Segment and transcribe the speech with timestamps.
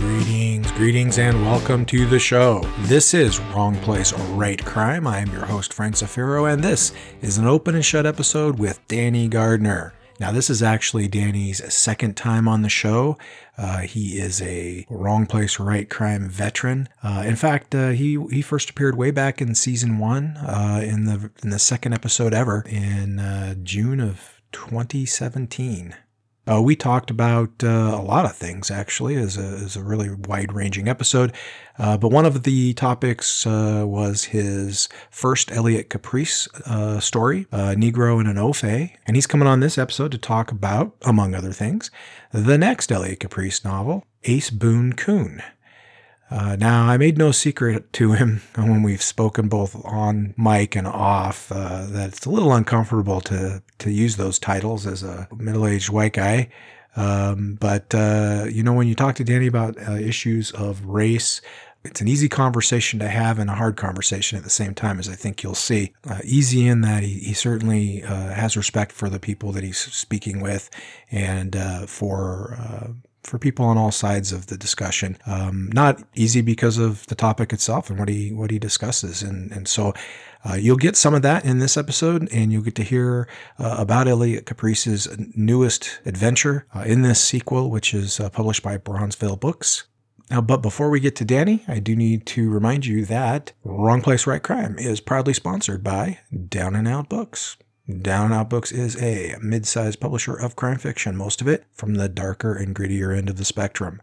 [0.00, 2.60] Greetings, greetings, and welcome to the show.
[2.84, 5.06] This is Wrong Place, Right Crime.
[5.06, 8.80] I am your host, Frank Zafiro, and this is an open and shut episode with
[8.88, 9.92] Danny Gardner.
[10.18, 13.18] Now, this is actually Danny's second time on the show.
[13.58, 16.88] Uh, he is a wrong place, right crime veteran.
[17.02, 21.04] Uh, in fact, uh, he he first appeared way back in season one, uh, in
[21.04, 25.94] the in the second episode ever in uh, June of 2017.
[26.50, 30.10] Uh, we talked about uh, a lot of things, actually, as a, as a really
[30.10, 31.32] wide ranging episode.
[31.78, 37.74] Uh, but one of the topics uh, was his first Elliot Caprice uh, story, uh,
[37.76, 38.92] Negro and an Ofay.
[39.06, 41.90] And he's coming on this episode to talk about, among other things,
[42.32, 45.42] the next Elliot Caprice novel, Ace Boon Coon.
[46.30, 50.86] Uh, now, I made no secret to him when we've spoken both on mic and
[50.86, 55.66] off uh, that it's a little uncomfortable to to use those titles as a middle
[55.66, 56.50] aged white guy.
[56.96, 61.40] Um, but uh, you know, when you talk to Danny about uh, issues of race,
[61.82, 65.08] it's an easy conversation to have and a hard conversation at the same time, as
[65.08, 65.94] I think you'll see.
[66.08, 69.78] Uh, easy in that he, he certainly uh, has respect for the people that he's
[69.78, 70.68] speaking with
[71.10, 71.56] and
[71.88, 75.18] for for people on all sides of the discussion.
[75.26, 79.52] Um, not easy because of the topic itself and what he what he discusses, and
[79.52, 79.92] and so
[80.44, 83.76] uh, you'll get some of that in this episode, and you'll get to hear uh,
[83.78, 89.38] about Elliot Caprice's newest adventure uh, in this sequel, which is uh, published by Bronzeville
[89.38, 89.84] Books.
[90.30, 94.00] Now, but before we get to Danny, I do need to remind you that Wrong
[94.00, 97.56] Place, Right Crime is proudly sponsored by Down and Out Books.
[97.98, 101.94] Down Out Books is a mid sized publisher of crime fiction, most of it from
[101.94, 104.00] the darker and grittier end of the spectrum.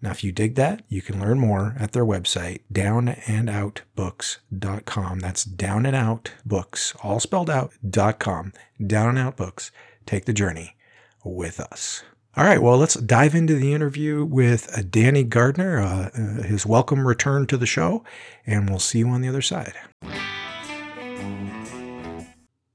[0.00, 5.20] Now, if you dig that, you can learn more at their website, downandoutbooks.com.
[5.20, 8.52] That's down and out books, all spelled out, dot com.
[8.84, 9.70] Down and Out Books.
[10.04, 10.76] Take the journey
[11.24, 12.02] with us.
[12.36, 16.64] All right, well, let's dive into the interview with uh, Danny Gardner, uh, uh, his
[16.64, 18.02] welcome return to the show,
[18.46, 19.74] and we'll see you on the other side.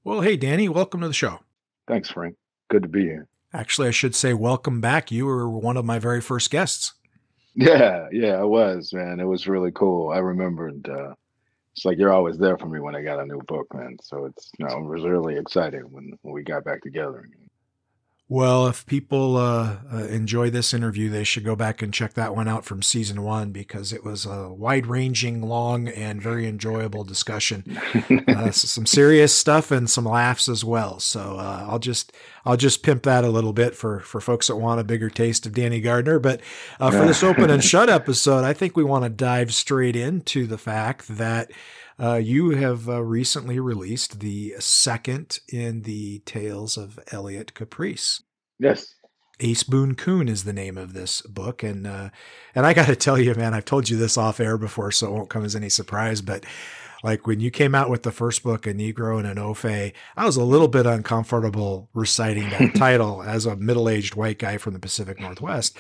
[0.08, 1.42] Well, hey, Danny, welcome to the show.
[1.86, 2.38] Thanks, Frank.
[2.70, 3.28] Good to be here.
[3.52, 5.12] Actually, I should say welcome back.
[5.12, 6.94] You were one of my very first guests.
[7.56, 9.20] Yeah, yeah, I was, man.
[9.20, 10.12] It was really cool.
[10.12, 10.88] I remembered.
[10.88, 11.14] Uh,
[11.76, 13.98] it's like you're always there for me when I got a new book, man.
[14.02, 17.28] So it's, you know, it was really exciting when, when we got back together.
[18.30, 22.36] Well, if people uh, uh, enjoy this interview, they should go back and check that
[22.36, 27.06] one out from season one because it was a wide ranging, long, and very enjoyable
[27.06, 27.80] discussion.
[28.28, 31.00] uh, some serious stuff and some laughs as well.
[31.00, 32.12] So uh, I'll just
[32.44, 35.46] I'll just pimp that a little bit for for folks that want a bigger taste
[35.46, 36.20] of Danny Gardner.
[36.20, 36.42] But
[36.82, 40.48] uh, for this open and shut episode, I think we want to dive straight into
[40.48, 41.52] the fact that.
[42.00, 48.22] Uh, you have uh, recently released the second in the Tales of Elliot Caprice.
[48.60, 48.94] Yes.
[49.40, 52.10] Ace Boon Coon is the name of this book, and uh,
[52.56, 55.08] and I got to tell you, man, I've told you this off air before, so
[55.08, 56.22] it won't come as any surprise.
[56.22, 56.44] But
[57.08, 60.26] like when you came out with the first book, A Negro and an Ofay, I
[60.26, 64.74] was a little bit uncomfortable reciting that title as a middle aged white guy from
[64.74, 65.78] the Pacific Northwest.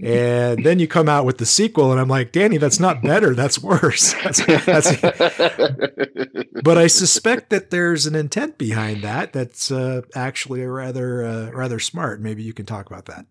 [0.00, 3.34] And then you come out with the sequel, and I'm like, Danny, that's not better.
[3.34, 4.12] That's worse.
[4.22, 5.00] That's, that's...
[6.62, 11.80] but I suspect that there's an intent behind that that's uh, actually rather, uh, rather
[11.80, 12.20] smart.
[12.20, 13.26] Maybe you can talk about that.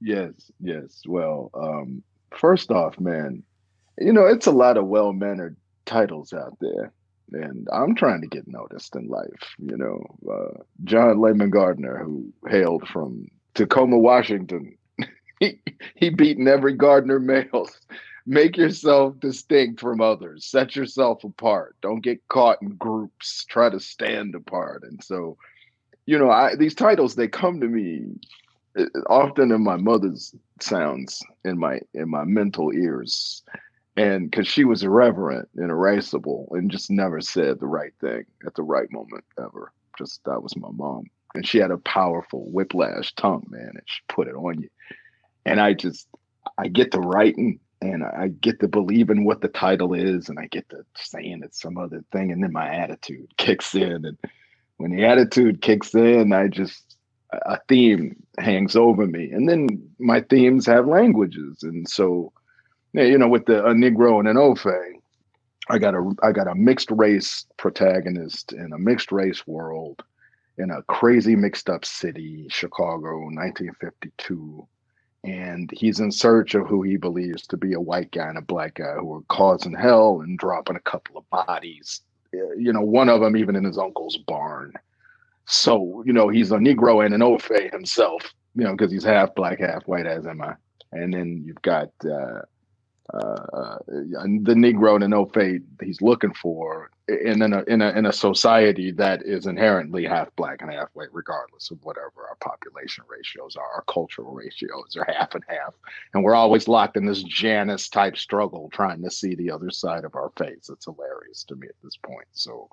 [0.00, 1.02] Yes, yes.
[1.08, 2.04] Well, um,
[2.38, 3.42] first off, man,
[3.98, 6.92] you know, it's a lot of well mannered titles out there
[7.32, 9.54] and I'm trying to get noticed in life.
[9.58, 14.76] You know, uh, John Layman Gardner, who hailed from Tacoma, Washington,
[15.40, 15.60] he
[15.94, 17.78] he beaten every Gardner males.
[18.26, 20.46] Make yourself distinct from others.
[20.46, 21.76] Set yourself apart.
[21.82, 23.44] Don't get caught in groups.
[23.44, 24.82] Try to stand apart.
[24.82, 25.36] And so,
[26.06, 28.06] you know, I, these titles they come to me
[28.78, 33.42] uh, often in my mother's sounds in my in my mental ears
[33.96, 38.54] and because she was irreverent and irascible and just never said the right thing at
[38.54, 39.72] the right moment ever.
[39.96, 41.04] Just that was my mom,
[41.34, 44.68] and she had a powerful whiplash tongue, man, and she put it on you.
[45.46, 46.08] And I just,
[46.58, 50.46] I get to writing and I get to believing what the title is, and I
[50.46, 54.18] get to saying it's some other thing, and then my attitude kicks in, and
[54.78, 56.96] when the attitude kicks in, I just
[57.32, 62.32] a theme hangs over me, and then my themes have languages, and so
[62.94, 64.92] you know, with the a Negro and an Ofay,
[65.68, 70.02] I got a I got a mixed race protagonist in a mixed race world
[70.58, 74.66] in a crazy mixed up city, Chicago, 1952.
[75.24, 78.42] And he's in search of who he believes to be a white guy and a
[78.42, 82.02] black guy who are causing hell and dropping a couple of bodies.
[82.32, 84.74] You know, one of them even in his uncle's barn.
[85.46, 89.34] So, you know, he's a Negro and an Ofay himself, you know, because he's half
[89.34, 90.56] black, half white, as am I
[90.94, 92.40] and then you've got uh,
[93.12, 97.90] uh, uh, the Negro in no fate he's looking for in, in a in a
[97.90, 102.36] in a society that is inherently half black and half white, regardless of whatever our
[102.40, 105.74] population ratios are, our cultural ratios are half and half,
[106.14, 110.04] and we're always locked in this Janus type struggle, trying to see the other side
[110.04, 110.70] of our face.
[110.70, 112.28] It's hilarious to me at this point.
[112.32, 112.70] So,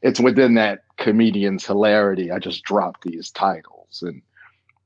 [0.00, 2.30] it's within that comedian's hilarity.
[2.30, 4.22] I just dropped these titles, and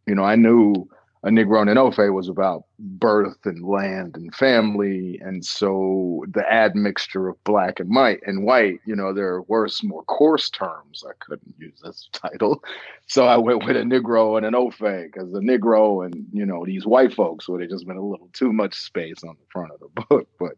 [0.06, 0.88] you know, I knew
[1.26, 5.18] a Negro in Ofay was about birth and land and family.
[5.20, 9.82] And so the admixture of black and white and white, you know, there are worse,
[9.82, 11.02] more coarse terms.
[11.04, 12.62] I couldn't use this title.
[13.08, 16.64] So I went with a Negro and an Ofay because the Negro and, you know,
[16.64, 19.72] these white folks would have just been a little too much space on the front
[19.72, 20.28] of the book.
[20.38, 20.54] But,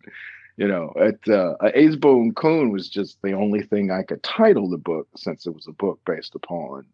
[0.59, 4.77] you know, at uh, Ace Coon was just the only thing I could title the
[4.77, 6.85] book since it was a book based upon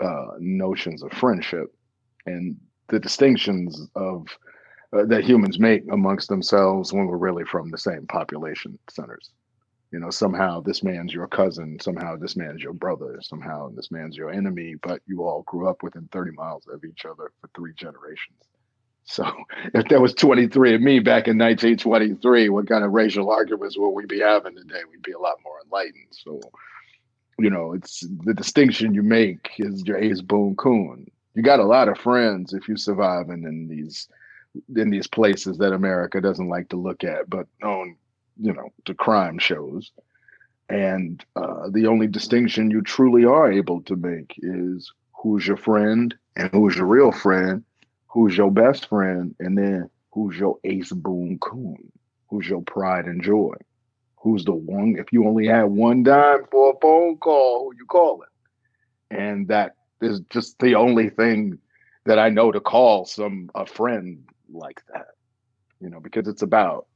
[0.00, 1.74] uh, notions of friendship.
[2.26, 2.58] And
[2.90, 4.26] the distinctions of
[4.92, 9.30] uh, that humans make amongst themselves when we're really from the same population centers.
[9.92, 14.16] You know, somehow this man's your cousin, somehow this man's your brother, somehow this man's
[14.16, 17.72] your enemy, but you all grew up within 30 miles of each other for three
[17.74, 18.38] generations.
[19.04, 19.24] So
[19.74, 23.90] if there was 23 of me back in 1923, what kind of racial arguments would
[23.90, 24.80] we be having today?
[24.90, 26.08] We'd be a lot more enlightened.
[26.10, 26.40] So,
[27.38, 31.10] you know, it's the distinction you make is your Ace Boon Coon
[31.40, 34.08] you got a lot of friends if you're surviving in these
[34.76, 37.96] in these places that America doesn't like to look at, but on
[38.38, 39.90] you know the crime shows.
[40.68, 46.14] And uh, the only distinction you truly are able to make is who's your friend
[46.36, 47.64] and who's your real friend,
[48.06, 51.90] who's your best friend, and then who's your ace boon coon,
[52.28, 53.54] who's your pride and joy,
[54.16, 54.96] who's the one.
[54.98, 58.28] If you only had one dime for a phone call, who you calling?
[59.10, 61.58] And that is just the only thing
[62.06, 65.08] that I know to call some a friend like that.
[65.80, 66.86] You know, because it's about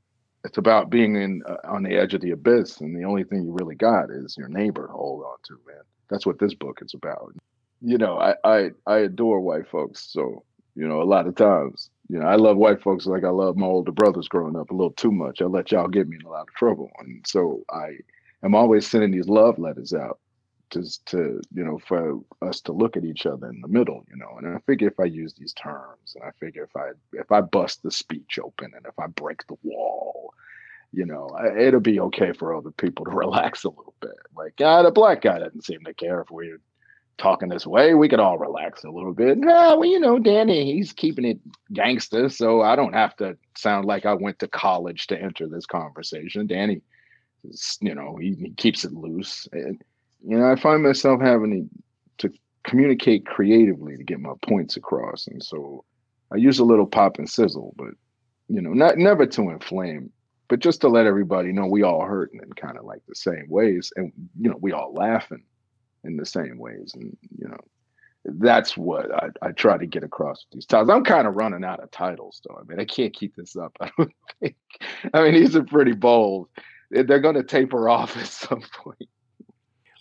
[0.44, 3.44] it's about being in uh, on the edge of the abyss, and the only thing
[3.44, 5.82] you really got is your neighbor to hold on to, man.
[6.10, 7.34] That's what this book is about.
[7.80, 11.90] You know, I I I adore white folks, so you know, a lot of times,
[12.08, 14.74] you know, I love white folks like I love my older brothers growing up a
[14.74, 15.40] little too much.
[15.40, 17.98] I let y'all get me in a lot of trouble, and so I
[18.42, 20.18] am always sending these love letters out
[20.70, 24.16] just to you know for us to look at each other in the middle you
[24.16, 24.38] know?
[24.38, 27.40] And i figure if i use these terms and i figure if i if i
[27.40, 30.34] bust the speech open and if i break the wall
[30.92, 31.28] you know
[31.58, 34.16] it'll be okay for other people to relax a little bit.
[34.36, 36.60] Like ah the black guy doesn't seem to care if we're
[37.16, 37.94] talking this way.
[37.94, 39.38] We could all relax a little bit.
[39.38, 41.38] Nah, well you know danny he's keeping it
[41.72, 45.66] gangster so i don't have to sound like i went to college to enter this
[45.66, 46.46] conversation.
[46.46, 46.82] Danny
[47.80, 49.82] you know he, he keeps it loose and,
[50.26, 51.68] you know, I find myself having
[52.18, 52.30] to,
[52.66, 55.84] communicate creatively to get my points across, and so
[56.32, 57.90] I use a little pop and sizzle, but
[58.48, 60.10] you know, not never to inflame,
[60.48, 63.44] but just to let everybody know we all hurting in kind of like the same
[63.50, 65.42] ways, and you know, we all laughing
[66.04, 67.58] in the same ways, and you know,
[68.24, 70.90] that's what I, I try to get across with these titles.
[70.90, 72.58] I'm kind of running out of titles, though.
[72.58, 73.76] I mean, I can't keep this up.
[73.80, 74.56] I don't think.
[75.12, 76.48] I mean, these are pretty bold.
[76.90, 79.08] They're going to taper off at some point.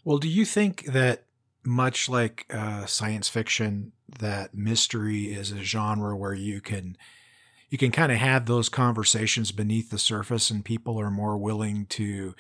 [0.04, 1.26] Well, do you think that
[1.64, 6.98] much like uh, science fiction, that mystery is a genre where you can
[7.70, 11.88] you can kind of have those conversations beneath the surface, and people are more willing
[11.88, 12.36] to,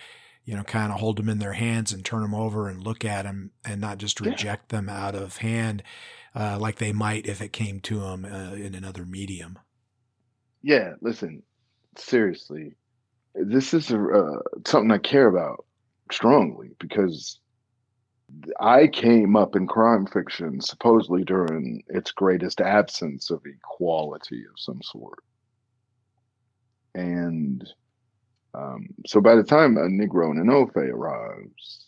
[0.46, 3.04] you know, kind of hold them in their hands and turn them over and look
[3.04, 4.78] at them, and not just reject yeah.
[4.78, 5.82] them out of hand,
[6.36, 9.58] uh, like they might if it came to them uh, in another medium.
[10.62, 11.42] Yeah, listen,
[11.98, 12.76] seriously,
[13.34, 15.66] this is a, uh, something I care about
[16.12, 17.40] strongly because
[18.60, 24.82] I came up in crime fiction supposedly during its greatest absence of equality of some
[24.82, 25.20] sort.
[26.96, 27.68] And
[28.54, 31.86] um, so by the time a Negro in Ofay arrives,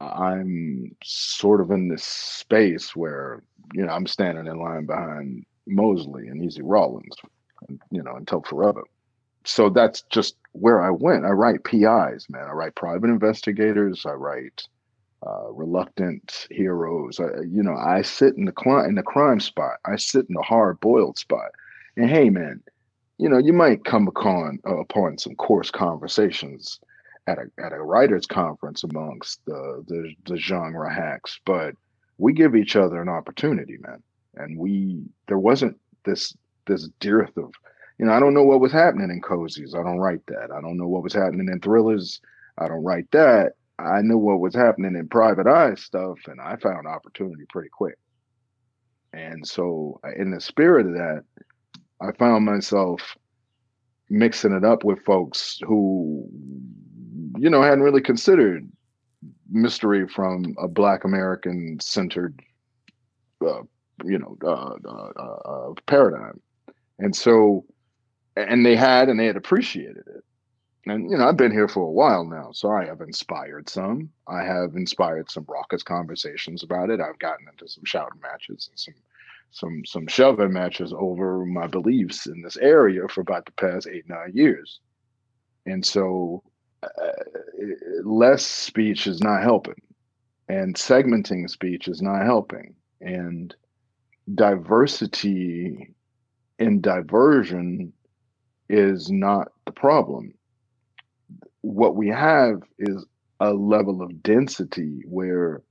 [0.00, 6.28] I'm sort of in this space where, you know, I'm standing in line behind Mosley
[6.28, 7.16] and Easy Rawlins,
[7.90, 8.84] you know, until forever.
[9.44, 11.24] So that's just where I went.
[11.24, 12.44] I write PIs, man.
[12.46, 14.04] I write private investigators.
[14.04, 14.66] I write
[15.24, 17.20] uh, reluctant heroes.
[17.20, 19.78] I, you know, I sit in the crime in the crime spot.
[19.84, 21.50] I sit in the hard boiled spot.
[21.96, 22.62] And hey, man,
[23.18, 26.80] you know, you might come upon uh, upon some coarse conversations
[27.26, 31.74] at a at a writers' conference amongst the, the the genre hacks, but
[32.18, 34.02] we give each other an opportunity, man.
[34.36, 37.52] And we there wasn't this this dearth of
[37.98, 39.74] you know, I don't know what was happening in cozies.
[39.74, 40.50] I don't write that.
[40.52, 42.20] I don't know what was happening in thrillers.
[42.58, 43.54] I don't write that.
[43.78, 47.98] I knew what was happening in private eye stuff, and I found opportunity pretty quick.
[49.12, 51.24] And so, uh, in the spirit of that,
[52.00, 53.16] I found myself
[54.08, 56.28] mixing it up with folks who,
[57.38, 58.68] you know, hadn't really considered
[59.50, 62.40] mystery from a Black American centered,
[63.44, 63.62] uh,
[64.04, 66.40] you know, uh, uh, uh, paradigm.
[66.98, 67.64] And so,
[68.36, 70.24] and they had and they had appreciated it.
[70.86, 74.10] And, you know, I've been here for a while now, so I have inspired some.
[74.28, 77.00] I have inspired some raucous conversations about it.
[77.00, 78.94] I've gotten into some shouting matches and some
[79.52, 84.08] some some shoving matches over my beliefs in this area for about the past eight
[84.08, 84.80] nine years,
[85.66, 86.42] and so
[86.82, 86.88] uh,
[88.04, 89.80] less speech is not helping,
[90.48, 93.54] and segmenting speech is not helping, and
[94.34, 95.94] diversity
[96.58, 97.92] and diversion
[98.68, 100.34] is not the problem.
[101.66, 103.04] What we have is
[103.40, 105.62] a level of density where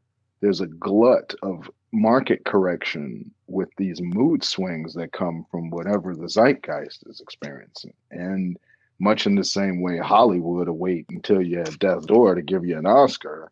[0.41, 6.27] there's a glut of market correction with these mood swings that come from whatever the
[6.27, 7.93] zeitgeist is experiencing.
[8.11, 8.57] And
[8.99, 12.65] much in the same way Hollywood will wait until you have death door to give
[12.65, 13.49] you an Oscar.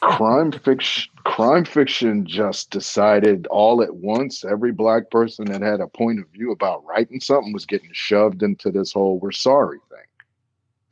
[0.00, 5.88] Crime fiction crime fiction just decided all at once every black person that had a
[5.88, 9.98] point of view about writing something was getting shoved into this whole we're sorry thing.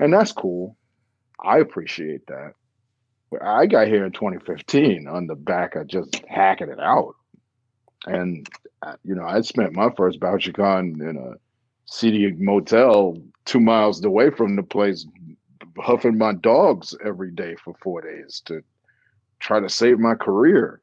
[0.00, 0.76] And that's cool.
[1.42, 2.54] I appreciate that.
[3.40, 7.14] I got here in 2015 on the back of just hacking it out.
[8.06, 8.49] And,
[8.82, 11.35] uh, you know, I spent my first BoucherCon in a
[11.85, 15.06] city motel two miles away from the place,
[15.78, 18.62] huffing my dogs every day for four days to
[19.38, 20.80] try to save my career.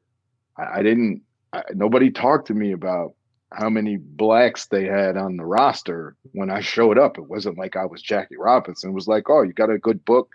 [0.56, 1.22] I, I didn't,
[1.52, 3.14] I, nobody talked to me about
[3.52, 7.18] how many blacks they had on the roster when I showed up.
[7.18, 8.90] It wasn't like I was Jackie Robinson.
[8.90, 10.30] It was like, oh, you got a good book?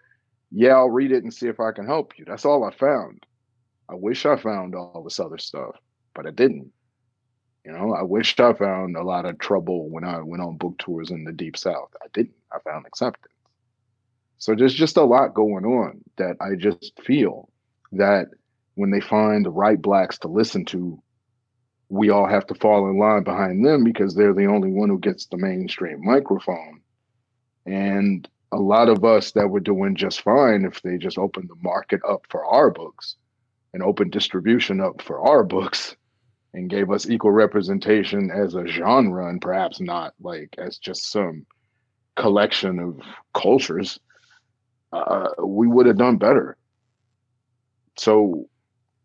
[0.54, 2.26] Yeah, I'll read it and see if I can help you.
[2.26, 3.26] That's all I found.
[3.90, 5.76] I wish I found all this other stuff,
[6.14, 6.72] but I didn't.
[7.66, 10.78] You know, I wished I found a lot of trouble when I went on book
[10.78, 11.90] tours in the deep south.
[12.04, 12.36] I didn't.
[12.52, 13.34] I found acceptance.
[14.38, 17.50] So there's just a lot going on that I just feel
[17.94, 18.28] that
[18.76, 21.02] when they find the right blacks to listen to,
[21.90, 25.00] we all have to fall in line behind them because they're the only one who
[25.00, 26.82] gets the mainstream microphone.
[27.66, 31.56] And a lot of us that were doing just fine if they just opened the
[31.64, 33.16] market up for our books
[33.74, 35.96] and opened distribution up for our books
[36.54, 41.48] and gave us equal representation as a genre and perhaps not like as just some
[42.16, 43.00] collection of
[43.34, 44.00] cultures
[44.92, 46.56] uh, we would have done better.
[47.98, 48.48] So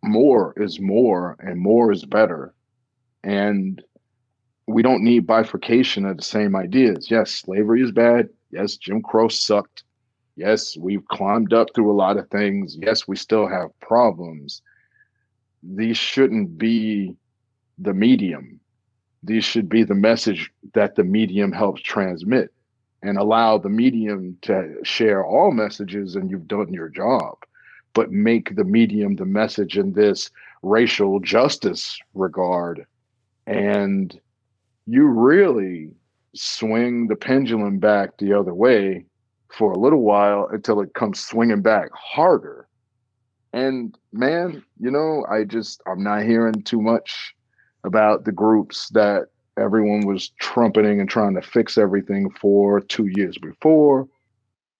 [0.05, 2.53] more is more and more is better.
[3.25, 3.83] And
[4.67, 7.11] we don't need bifurcation of the same ideas.
[7.11, 9.85] Yes slavery is bad Yes, Jim Crow sucked.
[10.37, 12.77] Yes, we've climbed up through a lot of things.
[12.81, 14.63] Yes, we still have problems.
[15.63, 17.17] These shouldn't be
[17.79, 18.61] the medium.
[19.23, 22.53] These should be the message that the medium helps transmit
[23.03, 27.37] and allow the medium to share all messages and you've done your job.
[27.95, 30.31] But make the medium the message in this
[30.63, 32.87] racial justice regard.
[33.47, 34.19] And
[34.87, 35.91] you really
[36.35, 39.05] swing the pendulum back the other way
[39.49, 42.69] for a little while until it comes swinging back harder.
[43.53, 47.35] And man, you know, I just, I'm not hearing too much
[47.85, 53.39] about the groups that everyone was trumpeting and trying to fix everything for two years
[53.39, 54.07] before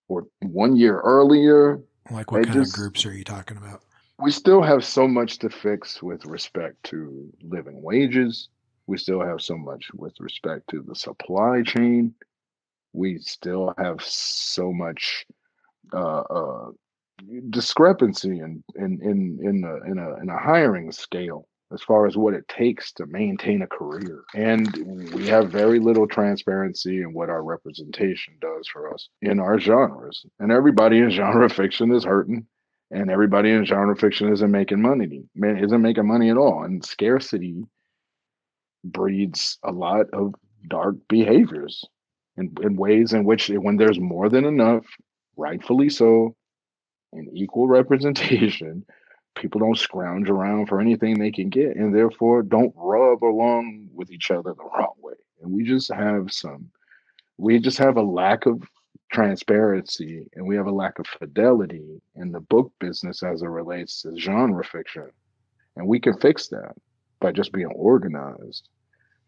[0.09, 1.81] or one year earlier.
[2.11, 3.83] Like what kind just, of groups are you talking about?
[4.21, 8.49] We still have so much to fix with respect to living wages,
[8.89, 12.15] we still have so much with respect to the supply chain.
[12.95, 15.27] We still have so much
[15.93, 16.71] uh, uh,
[17.51, 22.17] discrepancy in in in in a, in a in a hiring scale as far as
[22.17, 24.25] what it takes to maintain a career.
[24.35, 29.61] And we have very little transparency in what our representation does for us in our
[29.61, 30.25] genres.
[30.39, 32.47] And everybody in genre fiction is hurting.
[32.91, 36.63] And everybody in genre fiction isn't making money, isn't making money at all.
[36.63, 37.65] And scarcity
[38.93, 40.35] breeds a lot of
[40.69, 41.85] dark behaviors
[42.37, 44.85] in, in ways in which when there's more than enough,
[45.37, 46.37] rightfully so,
[47.13, 48.85] and equal representation,
[49.35, 54.11] people don't scrounge around for anything they can get and therefore don't rub along with
[54.11, 55.15] each other the wrong way.
[55.43, 56.71] And we just have some,
[57.37, 58.63] we just have a lack of
[59.13, 64.03] transparency and we have a lack of fidelity in the book business as it relates
[64.03, 65.11] to genre fiction.
[65.77, 66.75] And we can fix that
[67.21, 68.69] by just being organized.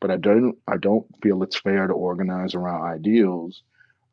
[0.01, 3.63] But I don't I don't feel it's fair to organize around ideals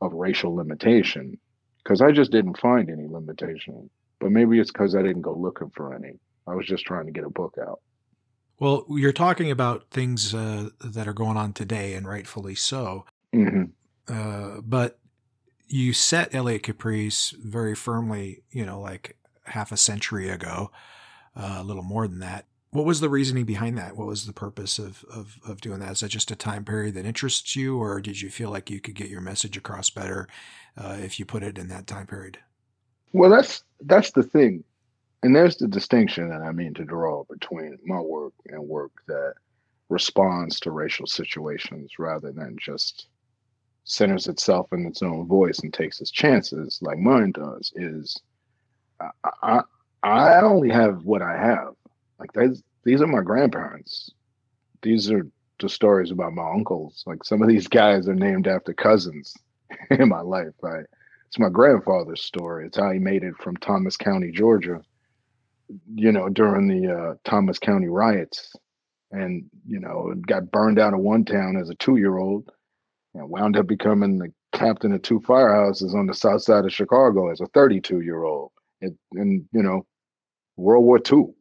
[0.02, 1.40] of racial limitation
[1.84, 3.90] because I just didn't find any limitation.
[4.20, 6.20] But maybe it's because I didn't go looking for any.
[6.48, 7.80] I was just trying to get a book out.
[8.60, 13.06] Well, you're talking about things uh, that are going on today, and rightfully so.
[13.34, 13.66] Mm-hmm.
[14.08, 15.00] Uh, but
[15.68, 20.72] you set Elliot Caprice very firmly, you know, like half a century ago,
[21.36, 22.46] uh, a little more than that.
[22.72, 23.96] What was the reasoning behind that?
[23.96, 25.94] What was the purpose of, of, of doing that?
[25.94, 28.82] Is that just a time period that interests you, or did you feel like you
[28.82, 30.28] could get your message across better
[30.78, 32.40] uh, if you put it in that time period?
[33.14, 34.66] Well, that's that's the thing,
[35.24, 39.36] and there's the distinction that I mean to draw between my work and work that
[39.90, 43.08] responds to racial situations rather than just
[43.86, 47.72] centers itself in its own voice and takes its chances like mine does.
[47.76, 48.20] Is
[49.00, 49.10] I
[49.42, 49.62] I,
[50.04, 51.76] I only have what I have.
[52.20, 54.12] Like these these are my grandparents.
[54.82, 55.28] These are
[55.60, 57.04] the stories about my uncles.
[57.06, 59.34] Like some of these guys are named after cousins
[59.90, 60.54] in my life.
[60.64, 60.82] I
[61.28, 62.66] it's my grandfather's story.
[62.66, 64.82] It's how he made it from Thomas County, Georgia,
[65.94, 68.54] you know, during the uh, Thomas County riots.
[69.12, 72.50] And, you know, got burned out of one town as a two year old
[73.14, 77.30] and wound up becoming the captain of two firehouses on the south side of Chicago
[77.30, 78.52] as a 32 year old.
[78.82, 79.86] And, and, you know,
[80.56, 81.34] World War II.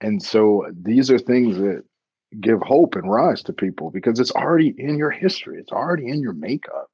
[0.00, 1.84] And so these are things that
[2.40, 6.20] give hope and rise to people because it's already in your history, it's already in
[6.20, 6.90] your makeup.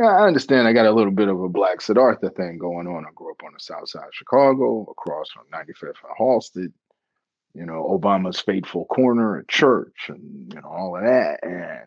[0.00, 0.68] Yeah, I understand.
[0.68, 3.04] I got a little bit of a Black Siddhartha thing going on.
[3.04, 6.72] I grew up on the south side of Chicago, across from 95th and Halsted,
[7.54, 11.40] you know, Obama's fateful corner at church and, you know, all of that.
[11.42, 11.86] And,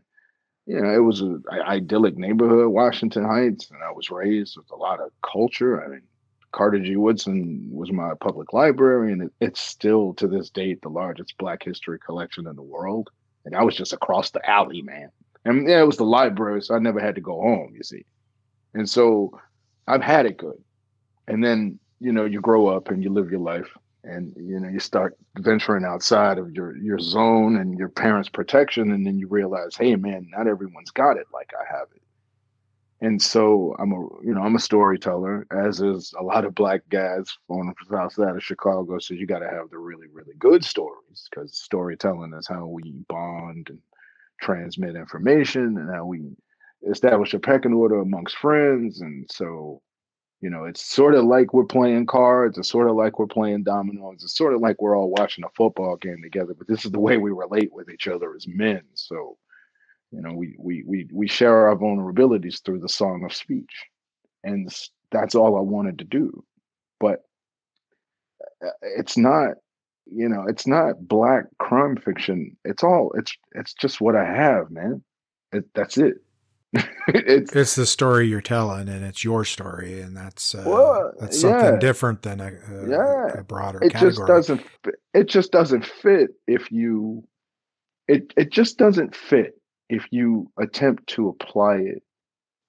[0.66, 4.76] you know, it was an idyllic neighborhood, Washington Heights, and I was raised with a
[4.76, 5.82] lot of culture.
[5.82, 6.02] I mean,
[6.52, 6.96] Carter G.
[6.96, 11.64] Woodson was my public library, and it, it's still to this date the largest Black
[11.64, 13.10] history collection in the world.
[13.46, 15.10] And I was just across the alley, man.
[15.46, 18.06] And yeah, it was the library, so I never had to go home, you see.
[18.74, 19.40] And so
[19.88, 20.62] I've had it good.
[21.28, 23.70] And then, you know, you grow up and you live your life
[24.04, 28.92] and you know, you start venturing outside of your your zone and your parents' protection,
[28.92, 32.01] and then you realize, hey man, not everyone's got it like I have it.
[33.02, 36.82] And so I'm a you know, I'm a storyteller, as is a lot of black
[36.90, 39.00] guys on the south side of Chicago.
[39.00, 43.70] So you gotta have the really, really good stories because storytelling is how we bond
[43.70, 43.80] and
[44.42, 46.22] transmit information and how we
[46.90, 49.02] establish a pecking order amongst friends.
[49.02, 49.82] And so,
[50.42, 53.64] you know, it's sort of like we're playing cards, it's sort of like we're playing
[53.64, 56.92] dominoes, it's sort of like we're all watching a football game together, but this is
[56.92, 58.82] the way we relate with each other as men.
[58.94, 59.38] So,
[60.12, 63.86] you know, we we we we share our vulnerabilities through the song of speech.
[64.44, 64.70] And
[65.12, 66.44] that's all I wanted to do.
[67.00, 67.24] But
[68.64, 69.56] uh, it's not
[70.06, 72.58] you know, it's not black crime fiction.
[72.66, 75.04] It's all it's it's just what I have, man.
[75.54, 76.16] It, that's it.
[77.08, 81.40] it's it's the story you're telling, and it's your story, and that's uh, well, that's
[81.40, 81.80] something yeah.
[81.80, 83.40] different than a, a, yeah.
[83.40, 83.80] a broader.
[83.82, 84.12] It category.
[84.12, 84.62] just doesn't.
[85.14, 87.26] It just doesn't fit if you.
[88.08, 89.61] It it just doesn't fit
[89.92, 92.02] if you attempt to apply it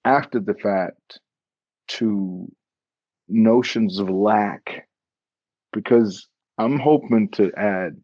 [0.03, 1.19] after the fact
[1.87, 2.51] to
[3.29, 4.87] notions of lack,
[5.71, 7.95] because I'm hoping to add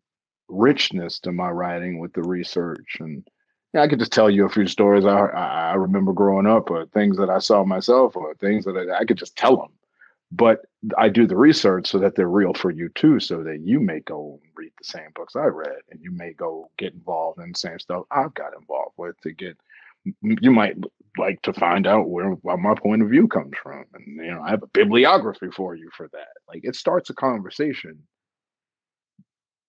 [0.47, 3.27] richness to my writing with the research and
[3.73, 6.87] yeah, I could just tell you a few stories I, I remember growing up, or
[6.87, 9.69] things that I saw myself, or things that I, I could just tell them.
[10.31, 10.61] But
[10.97, 13.99] I do the research so that they're real for you too, so that you may
[13.99, 17.51] go and read the same books I read, and you may go get involved in
[17.51, 19.57] the same stuff I've got involved with to get.
[20.21, 20.77] You might
[21.19, 24.41] like to find out where, where my point of view comes from, and you know
[24.43, 26.29] I have a bibliography for you for that.
[26.49, 27.99] Like it starts a conversation.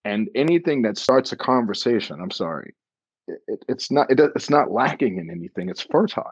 [0.05, 2.75] And anything that starts a conversation i'm sorry
[3.47, 6.25] it, it's not it, it's not lacking in anything it's fertile.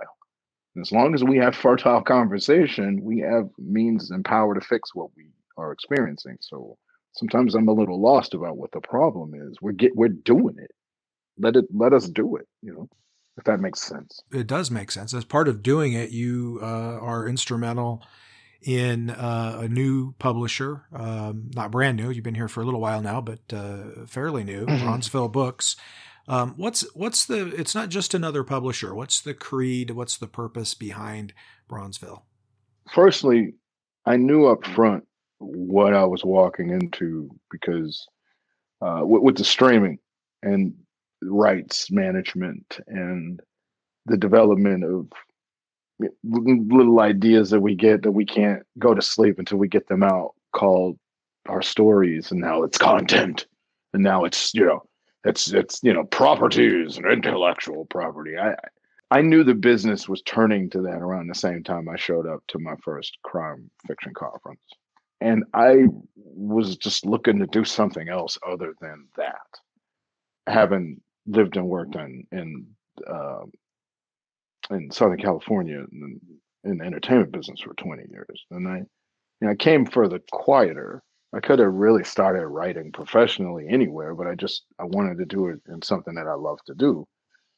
[0.75, 4.95] And as long as we have fertile conversation we have means and power to fix
[4.95, 6.37] what we are experiencing.
[6.41, 6.77] So
[7.13, 9.57] sometimes i'm a little lost about what the problem is.
[9.61, 10.71] We're get we're doing it
[11.39, 12.87] let it let us do it you know
[13.37, 16.99] if that makes sense it does make sense as part of doing it you uh,
[16.99, 18.03] are instrumental
[18.61, 22.09] in uh, a new publisher, um, not brand new.
[22.09, 24.85] You've been here for a little while now, but uh, fairly new, mm-hmm.
[24.85, 25.75] Bronzeville Books.
[26.27, 27.47] Um, what's what's the?
[27.55, 28.93] It's not just another publisher.
[28.93, 29.91] What's the creed?
[29.91, 31.33] What's the purpose behind
[31.69, 32.21] Bronzeville?
[32.91, 33.55] Firstly,
[34.05, 35.05] I knew up front
[35.39, 38.05] what I was walking into because
[38.81, 39.99] uh, with, with the streaming
[40.43, 40.73] and
[41.21, 43.41] rights management and
[44.05, 45.07] the development of
[46.23, 50.03] little ideas that we get that we can't go to sleep until we get them
[50.03, 50.97] out called
[51.47, 53.47] our stories and now it's content.
[53.93, 54.83] And now it's you know
[55.23, 58.37] it's it's you know properties and intellectual property.
[58.37, 58.55] I
[59.11, 62.43] i knew the business was turning to that around the same time i showed up
[62.47, 64.61] to my first crime fiction conference.
[65.21, 69.47] And I was just looking to do something else other than that.
[70.47, 72.67] Having lived and worked in in
[73.07, 73.43] uh,
[74.71, 76.19] in Southern California in,
[76.63, 78.85] in, the entertainment business for 20 years, and I, you
[79.41, 81.01] know, I came for the quieter.
[81.33, 85.47] I could have really started writing professionally anywhere, but I just I wanted to do
[85.47, 87.07] it in something that I love to do,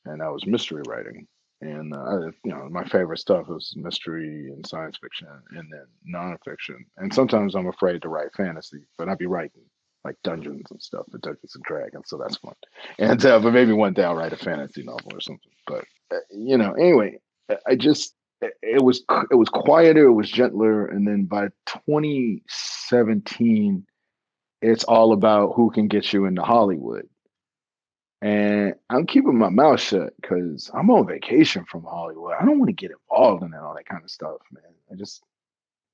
[0.06, 1.28] and that was mystery writing.
[1.62, 6.78] And uh, you know my favorite stuff is mystery and science fiction and then nonfiction.
[6.98, 9.62] And sometimes i'm afraid to write fantasy but i'd be writing
[10.04, 12.56] like dungeons and stuff the dungeons and dragons so that's fun
[13.00, 16.18] and uh, but maybe one day i'll write a fantasy novel or something but uh,
[16.32, 17.16] you know anyway
[17.68, 23.86] i just it was it was quieter it was gentler and then by 2017
[24.62, 27.08] it's all about who can get you into hollywood
[28.22, 32.36] and I'm keeping my mouth shut because I'm on vacation from Hollywood.
[32.40, 34.64] I don't want to get involved in all that kind of stuff, man.
[34.92, 35.24] I just,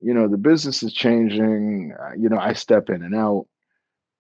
[0.02, 1.94] you know, the business is changing.
[1.98, 3.48] Uh, you know, I step in and out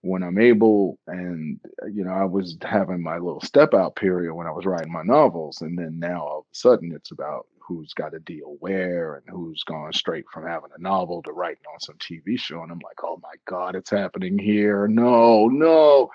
[0.07, 0.99] when I'm able.
[1.07, 4.65] And, uh, you know, I was having my little step out period when I was
[4.65, 5.61] writing my novels.
[5.61, 9.25] And then now all of a sudden it's about who's got a deal where and
[9.29, 12.63] who's gone straight from having a novel to writing on some TV show.
[12.63, 14.87] And I'm like, oh my God, it's happening here.
[14.87, 16.11] No, no.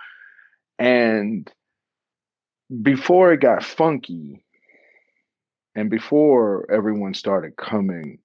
[0.79, 1.49] And,
[2.83, 4.45] before it got funky
[5.77, 8.19] and before everyone started coming,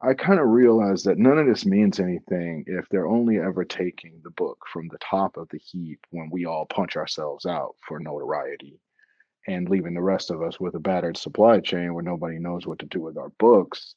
[0.00, 4.20] I kind of realized that none of this means anything if they're only ever taking
[4.22, 7.98] the book from the top of the heap when we all punch ourselves out for
[7.98, 8.78] notoriety
[9.48, 12.78] and leaving the rest of us with a battered supply chain where nobody knows what
[12.78, 13.96] to do with our books.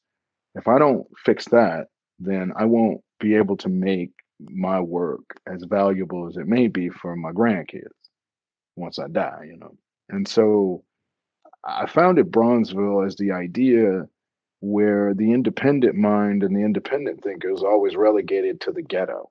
[0.55, 1.87] If I don't fix that,
[2.19, 6.89] then I won't be able to make my work as valuable as it may be
[6.89, 7.89] for my grandkids
[8.75, 9.77] once I die, you know.
[10.09, 10.83] And so
[11.63, 14.07] I founded Bronzeville as the idea
[14.61, 19.29] where the independent mind and the independent thinker is always relegated to the ghetto.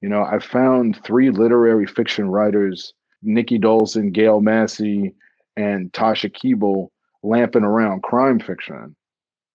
[0.00, 5.14] You know, I found three literary fiction writers, Nikki Dolson, Gail Massey,
[5.56, 6.88] and Tasha Keeble,
[7.22, 8.94] lamping around crime fiction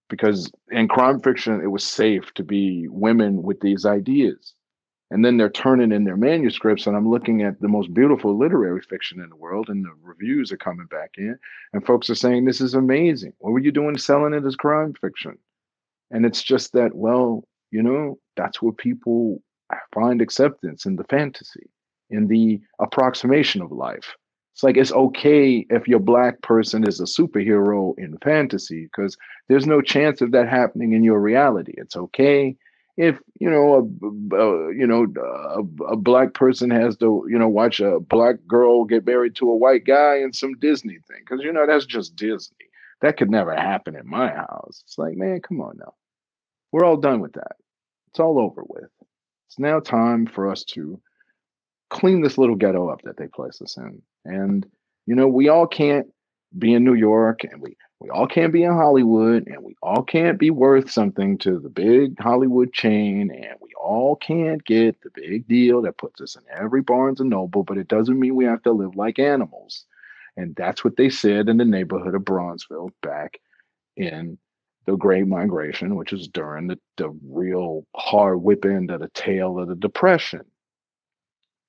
[0.09, 4.53] because in crime fiction, it was safe to be women with these ideas
[5.11, 8.81] and then they're turning in their manuscripts and i'm looking at the most beautiful literary
[8.81, 11.37] fiction in the world and the reviews are coming back in
[11.73, 13.33] and folks are saying this is amazing.
[13.39, 15.37] What were you doing selling it as crime fiction?
[16.09, 19.41] And it's just that well you know that's where people
[19.93, 21.69] find acceptance in the fantasy
[22.09, 24.15] in the approximation of life.
[24.53, 29.65] It's like it's okay if your black person is a superhero in fantasy because there's
[29.65, 31.73] no chance of that happening in your reality.
[31.77, 32.57] It's okay
[33.01, 37.25] if you know a, a uh, you know a, uh, a, black person has to
[37.27, 40.99] you know watch a black girl get married to a white guy in some Disney
[41.07, 42.67] thing because you know that's just Disney.
[43.01, 44.83] That could never happen in my house.
[44.85, 45.95] It's like, man, come on now.
[46.71, 47.55] We're all done with that.
[48.09, 48.91] It's all over with.
[49.47, 51.01] It's now time for us to
[51.89, 54.03] clean this little ghetto up that they place us in.
[54.25, 54.63] And
[55.07, 56.05] you know, we all can't
[56.55, 60.01] be in New York and we we all can't be in Hollywood and we all
[60.01, 65.11] can't be worth something to the big Hollywood chain and we all can't get the
[65.13, 68.45] big deal that puts us in every Barnes and Noble, but it doesn't mean we
[68.45, 69.85] have to live like animals.
[70.35, 73.39] And that's what they said in the neighborhood of Bronzeville back
[73.95, 74.39] in
[74.87, 79.59] the Great Migration, which is during the, the real hard whip end of the tail
[79.59, 80.41] of the Depression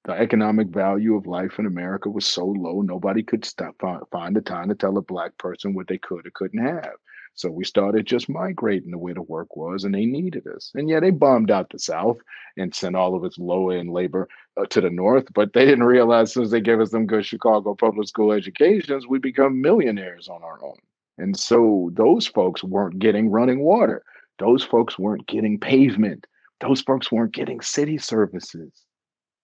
[0.05, 3.77] the economic value of life in America was so low, nobody could stop,
[4.11, 6.95] find the time to tell a black person what they could or couldn't have.
[7.35, 10.71] So we started just migrating the way the work was, and they needed us.
[10.75, 12.19] And yeah, they bombed out the South
[12.59, 14.29] and sent all of its low end labor
[14.61, 17.75] uh, to the North, but they didn't realize as they gave us them good Chicago
[17.75, 20.77] public school educations, we become millionaires on our own.
[21.17, 24.03] And so those folks weren't getting running water.
[24.38, 26.27] Those folks weren't getting pavement.
[26.61, 28.73] Those folks weren't getting city services.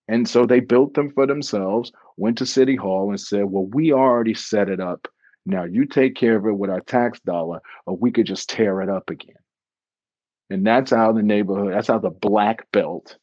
[0.08, 3.92] And so they built them for themselves, went to City Hall and said, Well, we
[3.92, 5.06] already set it up.
[5.44, 8.80] Now you take care of it with our tax dollar, or we could just tear
[8.80, 9.36] it up again.
[10.50, 13.18] And that's how the neighborhood, that's how the black belt,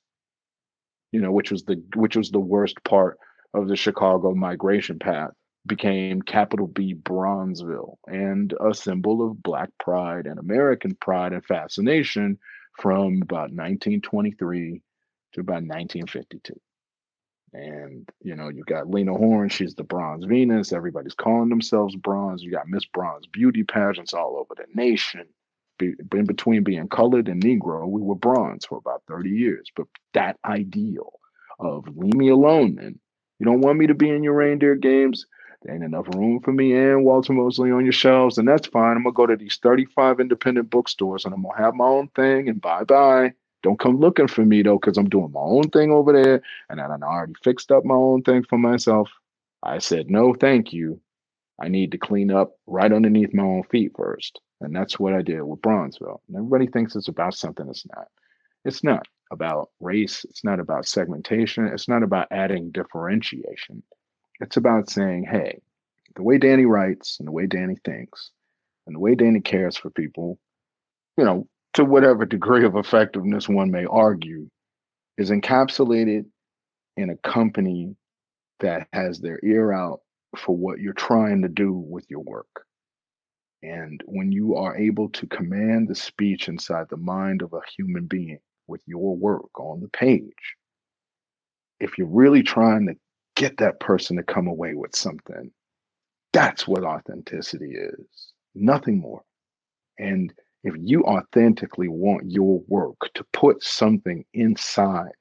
[1.12, 3.17] you know, which was the which was the worst part
[3.56, 5.32] of the Chicago migration path,
[5.65, 12.38] became capital B Bronzeville and a symbol of black pride and American pride and fascination
[12.80, 14.82] from about 1923
[15.34, 16.60] to about 1952.
[17.55, 20.73] And you know, you got Lena Horne, she's the Bronze Venus.
[20.73, 22.43] Everybody's calling themselves bronze.
[22.43, 25.27] You got Miss Bronze beauty pageants all over the nation.
[25.79, 29.71] Be, in between being colored and Negro, we were bronze for about 30 years.
[29.75, 31.13] But that ideal
[31.59, 32.99] of leave me alone, and
[33.39, 35.25] you don't want me to be in your reindeer games.
[35.63, 38.97] There ain't enough room for me and Walter Mosley on your shelves, and that's fine.
[38.97, 42.49] I'm gonna go to these 35 independent bookstores and I'm gonna have my own thing
[42.49, 43.33] and bye bye.
[43.65, 46.80] Don't come looking for me though, because I'm doing my own thing over there, and
[46.80, 49.10] I already fixed up my own thing for myself.
[49.63, 51.01] I said no, thank you.
[51.60, 55.23] I need to clean up right underneath my own feet first, and that's what I
[55.23, 56.19] did with Bronzeville.
[56.28, 58.08] And everybody thinks it's about something it's not.
[58.65, 60.25] It's not about race.
[60.30, 61.65] It's not about segmentation.
[61.65, 63.82] It's not about adding differentiation.
[64.41, 65.60] It's about saying, hey,
[66.15, 68.30] the way Danny writes and the way Danny thinks
[68.86, 70.38] and the way Danny cares for people,
[71.17, 74.49] you know, to whatever degree of effectiveness one may argue,
[75.17, 76.25] is encapsulated
[76.97, 77.95] in a company
[78.61, 79.99] that has their ear out
[80.38, 82.65] for what you're trying to do with your work.
[83.61, 88.05] And when you are able to command the speech inside the mind of a human
[88.05, 90.55] being with your work on the page,
[91.79, 92.95] if you're really trying to
[93.35, 95.51] get that person to come away with something,
[96.31, 99.23] that's what authenticity is, nothing more.
[99.99, 100.33] And
[100.65, 105.13] if you authentically want your work to put something inside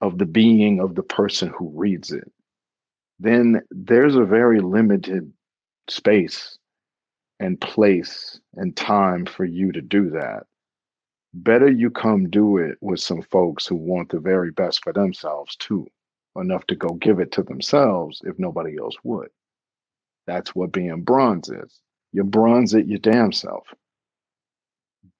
[0.00, 2.30] of the being of the person who reads it,
[3.20, 5.32] then there's a very limited
[5.88, 6.58] space
[7.38, 10.42] and place and time for you to do that.
[11.34, 15.54] Better you come do it with some folks who want the very best for themselves
[15.54, 15.86] too,
[16.34, 19.28] enough to go give it to themselves if nobody else would.
[20.26, 21.80] That's what being bronze is.
[22.12, 23.68] You bronze it your damn self.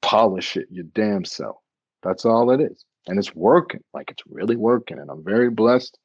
[0.02, 1.56] Polish it your damn self.
[2.02, 2.84] That's all it is.
[3.06, 3.82] And it's working.
[3.94, 4.98] Like it's really working.
[4.98, 5.98] And I'm very blessed.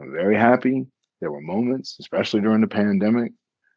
[0.00, 0.86] I'm very happy.
[1.20, 3.32] There were moments, especially during the pandemic,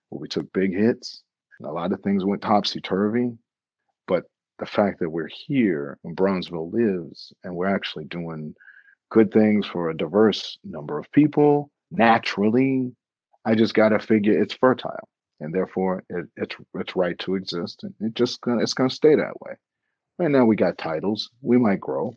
[0.10, 1.24] where we took big hits
[1.60, 3.32] and a lot of things went topsy turvy.
[4.08, 4.24] But
[4.60, 8.56] the fact that we're here and Bronzeville lives and we're actually doing
[9.12, 12.92] good things for a diverse number of people naturally,
[13.46, 15.10] I just got to figure it's fertile
[15.44, 18.96] and therefore it, it's it's right to exist and it just gonna, it's going to
[18.96, 19.54] stay that way.
[20.18, 21.30] Right now we got titles.
[21.42, 22.16] We might grow.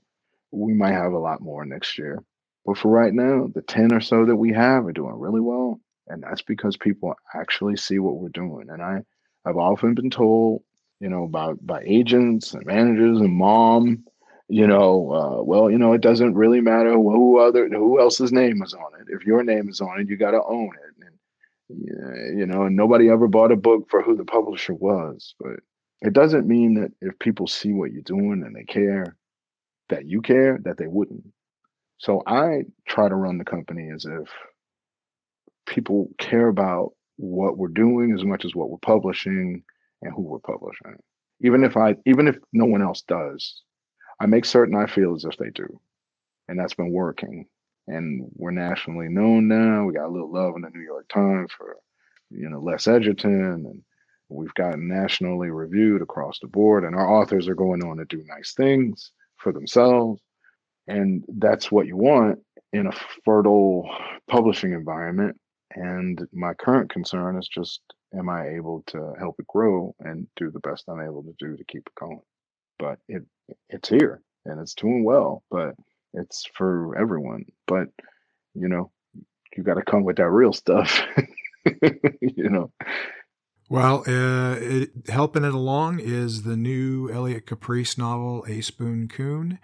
[0.52, 2.22] We might have a lot more next year.
[2.64, 5.80] But for right now, the 10 or so that we have are doing really well.
[6.08, 8.68] And that's because people actually see what we're doing.
[8.70, 9.02] And I,
[9.44, 10.62] I've often been told,
[11.00, 14.04] you know, about by agents and managers and mom,
[14.48, 18.62] you know, uh, well, you know, it doesn't really matter who other who else's name
[18.62, 19.06] is on it.
[19.08, 20.85] If your name is on it, you got to own it.
[21.68, 25.34] You know, and nobody ever bought a book for who the publisher was.
[25.40, 25.60] But
[26.00, 29.16] it doesn't mean that if people see what you're doing and they care,
[29.88, 31.24] that you care, that they wouldn't.
[31.98, 34.28] So I try to run the company as if
[35.66, 39.62] people care about what we're doing as much as what we're publishing
[40.02, 40.96] and who we're publishing.
[41.42, 43.62] Even if I even if no one else does,
[44.20, 45.80] I make certain I feel as if they do.
[46.48, 47.46] And that's been working.
[47.88, 49.84] And we're nationally known now.
[49.84, 51.76] We got a little love in the New York Times for,
[52.30, 53.82] you know, Les Edgerton and
[54.28, 58.24] we've gotten nationally reviewed across the board and our authors are going on to do
[58.26, 60.20] nice things for themselves
[60.88, 62.38] and that's what you want
[62.72, 62.92] in a
[63.24, 63.88] fertile
[64.28, 65.38] publishing environment.
[65.74, 67.80] And my current concern is just,
[68.16, 71.56] am I able to help it grow and do the best I'm able to do
[71.56, 72.20] to keep it going?
[72.78, 73.22] But it
[73.68, 75.74] it's here and it's doing well, but
[76.14, 77.44] it's for everyone.
[77.66, 77.88] But
[78.54, 78.90] you know,
[79.56, 81.00] you got to come with that real stuff.
[82.20, 82.72] you know.
[83.68, 89.58] Well, uh, it, helping it along is the new Elliot Caprice novel, Ace Boon Coon.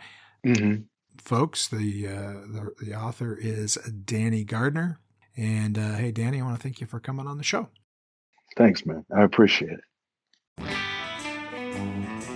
[0.45, 0.83] Mm-hmm
[1.23, 1.69] folks.
[1.69, 3.75] The, uh, the, the author is
[4.05, 5.01] Danny Gardner.
[5.37, 7.69] And uh, hey, Danny, I want to thank you for coming on the show.
[8.57, 9.05] Thanks, man.
[9.15, 9.79] I appreciate
[10.59, 12.29] it.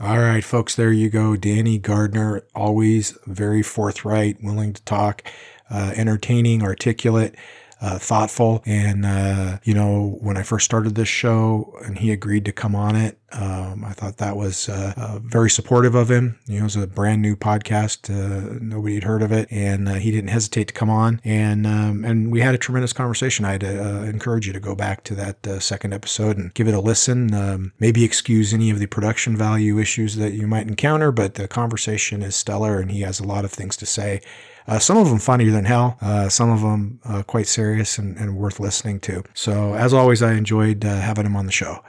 [0.00, 1.34] All right, folks, there you go.
[1.34, 5.24] Danny Gardner, always very forthright, willing to talk,
[5.70, 7.34] uh, entertaining, articulate
[7.80, 8.62] uh, thoughtful.
[8.64, 12.74] And, uh, you know, when I first started this show and he agreed to come
[12.74, 16.38] on it, um, I thought that was uh, uh very supportive of him.
[16.46, 18.08] You know, it was a brand new podcast.
[18.08, 19.48] Uh, nobody had heard of it.
[19.50, 21.20] And uh, he didn't hesitate to come on.
[21.24, 23.44] And, um, and we had a tremendous conversation.
[23.44, 26.74] I had to encourage you to go back to that second episode and give it
[26.74, 27.34] a listen.
[27.34, 31.48] Um, maybe excuse any of the production value issues that you might encounter, but the
[31.48, 34.20] conversation is stellar and he has a lot of things to say.
[34.68, 35.96] Uh, some of them funnier than hell.
[36.02, 39.24] Uh, some of them uh, quite serious and, and, worth listening to.
[39.32, 41.82] So as always, I enjoyed uh, having him on the show.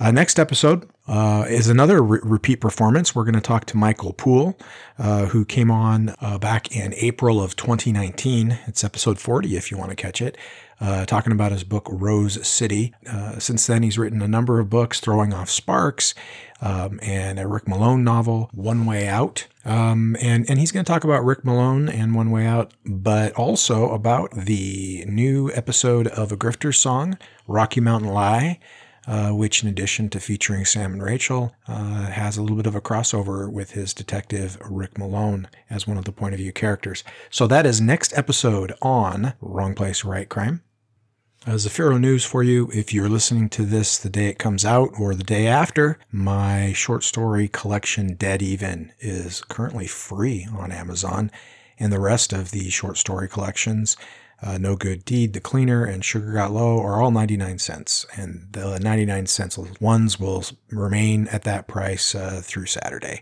[0.00, 3.14] Uh, next episode uh, is another re- repeat performance.
[3.14, 4.56] We're going to talk to Michael Pool,
[4.96, 8.58] uh, who came on uh, back in April of 2019.
[8.66, 10.38] It's episode 40 if you want to catch it,
[10.80, 12.94] uh, talking about his book Rose City.
[13.10, 16.14] Uh, since then, he's written a number of books, Throwing Off Sparks,
[16.60, 19.48] um, and a Rick Malone novel, One Way Out.
[19.64, 23.32] Um, and, and he's going to talk about Rick Malone and One Way Out, but
[23.32, 28.60] also about the new episode of A Grifter's Song, Rocky Mountain Lie
[29.08, 32.74] uh, which, in addition to featuring Sam and Rachel, uh, has a little bit of
[32.74, 37.02] a crossover with his detective Rick Malone as one of the point of view characters.
[37.30, 40.62] So that is next episode on Wrong Place, Right Crime.
[41.46, 44.66] As a Zafiro news for you, if you're listening to this the day it comes
[44.66, 50.70] out or the day after, my short story collection Dead Even is currently free on
[50.70, 51.30] Amazon,
[51.78, 53.96] and the rest of the short story collections
[54.42, 58.06] uh, No Good Deed, The Cleaner, and Sugar Got Low are all 99 cents.
[58.16, 63.20] And the 99 cents ones will remain at that price uh, through Saturday.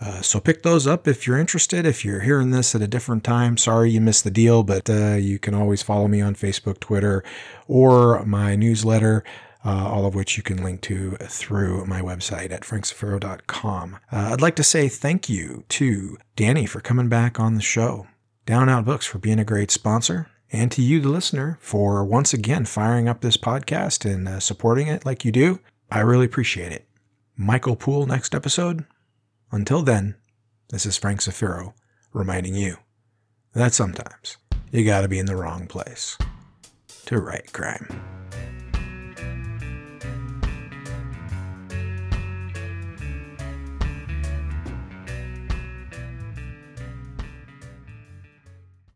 [0.00, 1.84] Uh, so pick those up if you're interested.
[1.84, 5.14] If you're hearing this at a different time, sorry you missed the deal, but uh,
[5.14, 7.24] you can always follow me on Facebook, Twitter,
[7.66, 9.24] or my newsletter.
[9.64, 13.98] Uh, all of which you can link to through my website at frankzafiro.com.
[14.10, 18.06] Uh, I'd like to say thank you to Danny for coming back on the show,
[18.46, 22.32] Down Out Books for being a great sponsor, and to you, the listener, for once
[22.32, 25.60] again firing up this podcast and uh, supporting it like you do.
[25.90, 26.86] I really appreciate it.
[27.36, 28.84] Michael Pool next episode.
[29.52, 30.16] Until then,
[30.70, 31.72] this is Frank Zafiro
[32.12, 32.76] reminding you
[33.54, 34.36] that sometimes
[34.70, 36.18] you gotta be in the wrong place
[37.06, 38.17] to write crime.